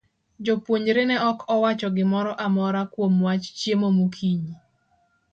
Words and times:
Jopuonjre 0.45 1.03
ne 1.07 1.15
ok 1.29 1.39
owacho 1.55 1.87
gimoro 1.97 2.31
amora 2.45 2.81
kuom 2.93 3.13
wach 3.25 3.45
chiemo 3.57 3.87
mokinyi. 3.97 4.53